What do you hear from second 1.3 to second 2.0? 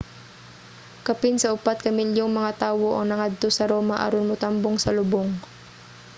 sa upat ka